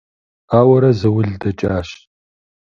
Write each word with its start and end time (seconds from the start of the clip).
Ауэрэ 0.57 0.91
заул 0.99 1.29
дэкӀащ. 1.41 1.89